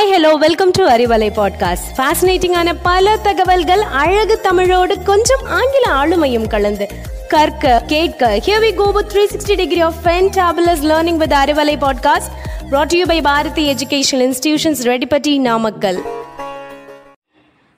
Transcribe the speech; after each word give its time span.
Hi 0.00 0.12
hello 0.12 0.34
welcome 0.34 0.70
to 0.70 0.88
Arivalai 0.88 1.26
podcast 1.36 1.88
ஃபேசினேட்டிங்கான 1.96 2.74
பல 2.82 3.16
தகவல்கள் 3.16 3.80
அழகு 3.80 4.40
தமிழோடு 4.40 5.02
கொஞ்சம் 5.02 5.42
ஆங்கில 5.46 5.92
ஆளுமையும் 5.92 6.46
கலந்து. 6.48 6.88
கற்க 7.28 7.82
கேட்க 7.86 8.40
here 8.46 8.62
we 8.62 8.74
go 8.74 8.90
with 8.90 9.16
360 9.16 9.56
degree 9.56 9.80
of 9.80 9.94
ஃபென்டபிளஸ் 10.04 10.82
learning 10.82 11.16
with 11.16 11.32
Arivalai 11.32 11.76
podcast 11.76 12.32
brought 12.70 12.86
to 12.86 12.96
you 12.96 13.06
by 13.06 13.22
Bharathi 13.22 13.74
educational 13.74 14.24
institutions 14.28 14.82
Redipatti 14.82 15.40
Namakkal 15.40 16.00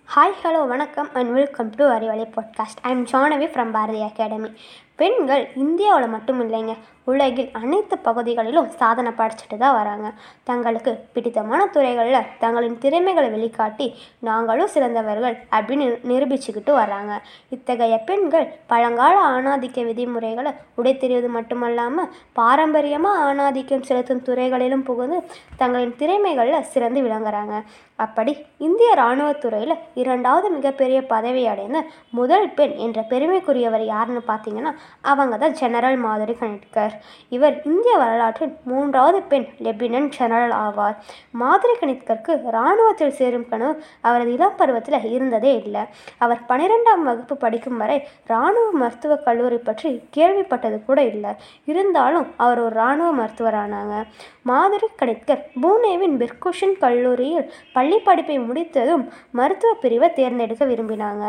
hi 0.09 0.39
hello 0.45 0.67
வணக்கம் 0.67 1.11
and 1.13 1.33
welcome 1.33 1.71
to 1.71 1.85
Arivalai 1.85 2.27
podcast 2.37 2.81
I 2.83 2.91
am 2.91 3.07
Jahnavi 3.07 3.45
from 3.45 3.71
Bharathi 3.71 4.03
academy 4.03 4.51
பெண்கள் 4.97 5.51
இந்தியாவில் 5.57 6.09
மட்டும் 6.09 6.43
இல்லைங்க 6.43 6.75
உலகில் 7.07 7.49
அனைத்து 7.61 7.97
பகுதிகளிலும் 8.07 8.69
சாதனை 8.81 9.11
படைச்சிட்டு 9.21 9.57
தான் 9.59 9.77
வராங்க. 9.79 10.09
தங்களுக்கு 10.51 10.93
பிடித்தமான 11.15 11.61
துறைகளில் 11.67 12.29
தங்களின் 12.43 12.79
திறமைகளை 12.79 13.29
வெளிக்காட்டி 13.35 13.87
நாங்களும் 14.29 14.73
சிறந்தவர்கள் 14.75 15.37
அப்படின்னு 15.57 15.87
நிரூபிச்சுக்கிட்டு 16.11 16.75
வர்றாங்க 16.81 17.13
இத்தகைய 17.57 17.97
பெண்கள் 18.11 18.47
பழங்கால 18.73 19.17
ஆணாதிக்க 19.35 19.85
விதிமுறைகளை 19.91 20.53
உடைத்தெறிவது 20.81 21.31
மட்டுமல்லாமல் 21.39 22.11
பாரம்பரியமாக 22.33 23.25
ஆணாதிக்கம் 23.29 23.87
செலுத்தும் 23.91 24.25
துறைகளிலும் 24.29 24.87
புகுந்து 24.91 25.19
தங்களின் 25.57 25.97
திறமைகளில் 25.97 26.69
சிறந்து 26.73 27.01
விளங்குறாங்க. 27.03 27.57
அப்படி 27.97 28.33
இந்திய 28.67 28.95
இராணுவத்துறையில் 28.95 29.75
இரண்டாவது 29.95 30.47
மிகப்பெரிய 30.51 30.99
பதவி 31.07 31.43
அடைந்த 31.47 31.79
முதல் 32.11 32.49
பெண் 32.55 32.75
என்ற 32.77 33.01
பெருமைக்குரியவர் 33.11 33.85
யாருன்னு 33.87 34.23
பார்த்தீங்கன்னா 34.31 34.73
அவங்க 35.13 35.37
தான் 35.37 35.59
ஜெனரல் 35.61 35.99
மாதுரி 36.05 36.35
கணிட்கர் 36.35 36.92
இவர். 37.29 37.63
இந்திய 37.65 37.97
வரலாற்றில் 37.97 38.57
மூன்றாவது 38.65 39.23
பெண் 39.23 39.47
லெப்டினன்ட் 39.59 40.09
ஜெனரல் 40.09 40.51
ஆவார். 40.51 40.97
மாதிரி 41.31 41.73
கணித்கருக்கு 41.73 42.33
இராணுவத்தில் 42.49 43.17
சேரும் 43.21 43.49
கனவு 43.49 43.83
அவரது 44.01 44.33
இளம் 44.33 44.57
பருவத்தில் 44.57 45.11
இருந்ததே 45.11 45.63
இல்லை. 45.65 45.81
அவர் 46.19 46.41
பனிரெண்டாம் 46.49 47.03
வகுப்பு 47.05 47.37
படிக்கும் 47.37 47.77
வரை 47.77 48.09
இராணுவ 48.27 48.71
மருத்துவக் 48.73 49.25
கல்லூரி 49.25 49.57
பற்றி 49.57 50.01
கேள்விப்பட்டது 50.17 50.85
கூட 50.85 51.05
இல்லை. 51.05 51.31
இருந்தாலும் 51.65 52.27
அவர் 52.37 52.61
ஒரு 52.61 52.75
இராணுவ 52.75 53.11
மருத்துவரானாங்க. 53.23 54.05
மாதிரி 54.43 54.87
கணித்கர் 54.97 55.47
பூனேவின் 55.63 56.17
பிர்குஷன் 56.23 56.79
கல்லூரியில் 56.79 57.53
பள்ளி 57.73 57.99
படிப்பை 57.99 58.39
முடித்ததும் 58.39 59.11
மருத்துவ 59.31 59.75
பிரிவை 59.81 60.13
தேர்ந்தெடுக்க 60.13 60.65
விரும்பினாங்க. 60.65 61.27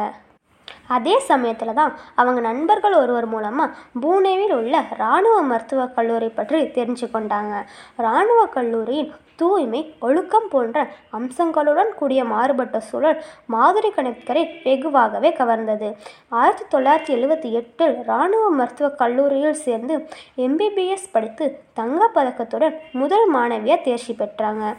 அதே 0.87 1.19
சமயத்தில் 1.19 1.73
தான் 1.73 1.93
அவங்க 2.15 2.41
நண்பர்கள் 2.41 2.93
ஒருவர் 2.93 3.25
மூலமாக 3.25 3.75
பூனேவில் 4.01 4.55
உள்ள 4.55 4.83
இராணுவ 4.97 5.41
மருத்துவக் 5.41 5.95
கல்லூரி 5.95 6.29
பற்றி 6.29 6.61
தெரிஞ்சு 6.63 7.07
கொண்டாங்க. 7.13 7.53
இராணுவ 7.97 8.45
கல்லூரியின் 8.45 9.13
தூய்மை 9.35 9.95
ஒழுக்கம் 9.99 10.49
போன்ற 10.49 10.91
அம்சங்களுடன் 11.09 11.91
கூடிய 11.95 12.23
மாறுபட்ட 12.23 12.79
சூழல் 12.79 13.23
மாதிரி 13.45 13.89
கணக்கரை 13.89 14.43
வெகுவாகவே 14.65 15.31
கவர்ந்தது. 15.39 15.89
ஆயிரத்தி 16.29 16.77
தொள்ளாயிரத்தி 16.77 17.13
எழுபத்தி 17.17 17.51
எட்டில் 17.51 17.95
இராணுவ 18.03 18.49
மருத்துவக் 18.49 18.97
கல்லூரியில் 18.97 19.61
சேர்ந்து 19.65 20.09
எம்பிபிஎஸ் 20.37 21.11
படித்து 21.11 21.47
தங்கப்பதக்கத்துடன் 21.79 22.77
முதல் 22.91 23.35
மாணவியாக 23.35 23.81
தேர்ச்சி 23.81 24.13
பெற்றாங்க. 24.13 24.75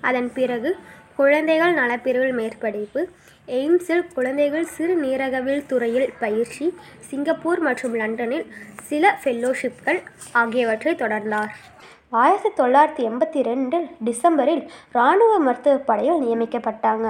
அதன் 0.00 0.32
பிறகு 0.32 0.78
குழந்தைகள் 1.18 1.72
நலப்பிரிவில் 1.72 2.36
மேற்படிப்பு 2.38 3.00
எய்ம்ஸில் 3.48 4.04
குழந்தைகள் 4.16 4.66
சிறுநீரகவியல் 4.74 5.66
துறையில் 5.66 6.12
பயிற்சி 6.20 6.66
சிங்கப்பூர் 7.08 7.60
மற்றும் 7.60 7.96
லண்டனில் 8.00 8.46
சில 8.88 9.10
ஃபெல்லோஷிப்கள் 9.22 10.00
ஆகியவற்றை 10.32 10.92
தொடர்ந்தார். 10.94 11.50
ஆயிரத்தி 12.20 12.50
தொள்ளாயிரத்தி 12.58 13.02
எண்பத்தி 13.08 13.40
ரெண்டில் 13.42 13.86
டிசம்பரில் 14.04 14.62
இராணுவ 14.94 15.32
மருத்துவ 15.38 15.74
படையில் 15.88 16.22
நியமிக்கப்பட்டாங்க. 16.24 17.08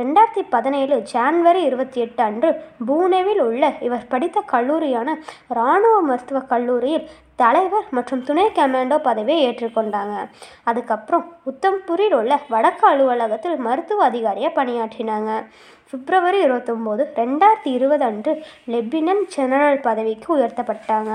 ரெண்டாயிரத்தி 0.00 0.42
பதினேழு 0.54 0.96
ஜான்வரி 1.12 1.62
இருபத்தி 1.62 2.00
எட்டு 2.00 2.22
அன்று 2.22 2.50
பூனேவில் 2.88 3.42
உள்ள 3.48 3.72
இவர் 3.88 4.08
படித்த 4.08 4.42
கல்லூரியான 4.52 5.14
இராணுவ 5.48 5.96
மருத்துவக் 6.00 6.50
கல்லூரியில் 6.50 7.06
தலைவர் 7.42 7.88
மற்றும் 7.96 8.22
துணை 8.28 8.46
கமாண்டோ 8.58 8.96
பதவியை 9.08 9.40
ஏற்றுக்கொண்டாங்க. 9.48 10.14
அதுக்கப்புறம் 10.70 11.26
உத்தம்பூரில் 11.50 12.16
உள்ள 12.20 12.40
வடக்கு 12.54 12.86
அலுவலகத்தில் 12.92 13.58
மருத்துவ 13.66 14.04
அதிகாரியாக 14.10 14.56
பணியாற்றினாங்க. 14.58 15.32
பிப்ரவரி 15.92 16.38
இருபத்தொம்போது 16.44 17.02
ரெண்டாயிரத்தி 17.18 17.70
இருபது 17.76 18.04
அன்று 18.08 18.32
லெப்டினன்ட் 18.72 19.24
ஜெனரல் 19.36 19.78
பதவிக்கு 19.86 20.28
உயர்த்தப்பட்டாங்க. 20.36 21.12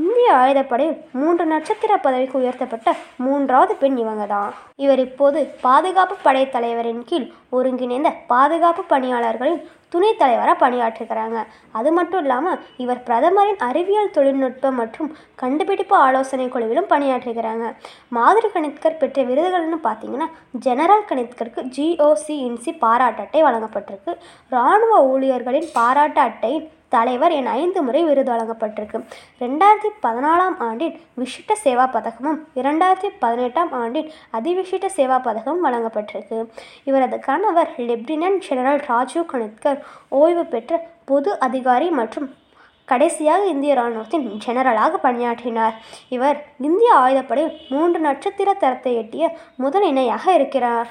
இந்திய 0.00 0.28
ஆயுதப்படையில் 0.42 0.98
மூன்று 1.20 1.44
நட்சத்திர 1.52 1.92
பதவிக்கு 2.06 2.36
உயர்த்தப்பட்ட 2.42 2.92
மூன்றாவது 3.26 3.74
பெண் 3.82 3.98
இவங்க 4.04 4.26
தான் 4.34 4.52
இவர் 4.84 5.02
இப்போது 5.08 5.40
பாதுகாப்பு 5.66 6.16
படை 6.26 6.44
தலைவரின் 6.56 7.04
கீழ் 7.10 7.28
ஒருங்கிணைந்த 7.58 8.12
பாதுகாப்பு 8.32 8.84
பணியாளர்களின் 8.94 9.60
துணைத் 9.92 10.20
தலைவராக 10.22 10.56
பணியாற்றுகிறாங்க 10.62 11.38
அது 11.72 11.92
மட்டும் 11.92 12.22
இல்லாமல் 12.22 12.60
இவர் 12.76 13.02
பிரதமரின் 13.02 13.60
அறிவியல் 13.68 14.14
தொழில்நுட்ப 14.16 14.72
மற்றும் 14.80 15.10
கண்டுபிடிப்பு 15.42 15.96
ஆலோசனை 15.96 16.46
குழுவிலும் 16.48 16.90
பணியாற்றுகிறாங்க 16.92 17.66
மாதிரி 18.18 18.48
கணித்கர் 18.48 19.00
பெற்ற 19.02 19.24
விருதுகள்னு 19.30 19.80
பார்த்தீங்கன்னா 19.88 20.28
ஜெனரல் 20.66 21.08
கணித்கருக்கு 21.10 21.64
ஜிஓசி 21.76 22.36
இன்சி 22.48 22.72
பாராட்டு 22.78 23.22
அட்டை 23.24 23.42
வழங்கப்பட்டிருக்கு. 23.44 24.14
இராணுவ 24.52 25.02
ஊழியர்களின் 25.12 25.68
பாராட்டு 25.72 26.20
அட்டை 26.20 26.54
தலைவர் 26.94 27.34
என 27.38 27.50
ஐந்து 27.62 27.80
முறை 27.86 28.02
விருது 28.08 28.30
வழங்கப்பட்டிருக்கு. 28.32 28.98
ரெண்டாயிரத்தி 29.44 29.90
பதினாலாம் 30.06 30.56
ஆண்டின் 30.66 30.96
விசிட்ட 31.20 31.56
சேவா 31.64 31.86
பதக்கமும் 31.96 32.38
இரண்டாயிரத்தி 32.60 33.10
பதினெட்டாம் 33.24 33.72
ஆண்டின் 33.82 34.10
அதிவிசிட்ட 34.38 34.88
சேவா 34.98 35.18
பதக்கமும் 35.28 35.64
வழங்கப்பட்டிருக்கு. 35.68 36.38
இவரது 36.90 37.18
கணவர் 37.28 37.72
லெப்டினன்ட் 37.88 38.44
ஜெனரல் 38.48 38.84
ராஜீவ் 38.90 39.30
கணித்கர் 39.32 39.80
ஓய்வு 40.22 40.46
பெற்ற 40.54 40.80
பொது 41.10 41.32
அதிகாரி 41.48 41.90
மற்றும் 42.00 42.28
கடைசியாக 42.90 43.42
இந்திய 43.52 43.74
இராணுவத்தின் 43.74 44.24
ஜெனரலாக 44.44 44.98
பணியாற்றினார். 45.04 45.76
இவர் 46.16 46.38
இந்திய 46.68 46.90
ஆயுதப்படையில் 47.02 47.54
மூன்று 47.72 47.98
நட்சத்திர 48.06 48.54
தரத்தை 48.62 48.92
எட்டிய 49.02 49.24
முதல் 49.64 49.86
இணையாக 49.90 50.34
இருக்கிறார். 50.38 50.88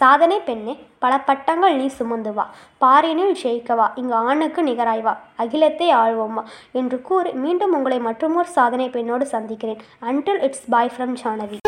சாதனை 0.00 0.38
பெண்ணே 0.40 0.74
பல 0.98 1.18
பட்டங்கள் 1.18 1.76
நீ 1.76 1.86
சுமந்து 1.86 2.32
வா 2.32 2.44
பாரினில் 2.80 3.36
ஜெயிக்கவா 3.42 3.86
இங்கு 3.94 4.14
ஆணுக்கு 4.14 4.62
நிகராய் 4.62 5.02
வா 5.02 5.14
அகிலத்தை 5.36 5.88
ஆழ்வோம்மா 5.94 6.44
என்று 6.72 7.02
கூறி 7.02 7.32
மீண்டும் 7.32 7.72
உங்களை 7.72 7.98
மற்றொரு 7.98 8.48
சாதனை 8.58 8.88
பெண்ணோடு 8.88 9.26
சந்திக்கிறேன். 9.26 9.82
Until 10.00 10.42
it's 10.42 10.66
bye 10.70 10.92
from 10.96 11.14
Jahnavi 11.22 11.58